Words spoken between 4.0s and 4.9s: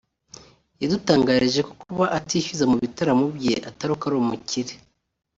ari umukire